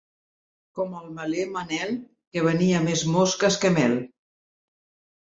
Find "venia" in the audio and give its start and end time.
2.47-2.79